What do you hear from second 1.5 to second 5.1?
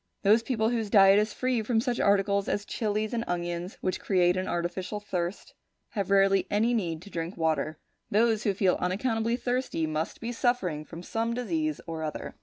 from such articles as chillies and onions which create an artificial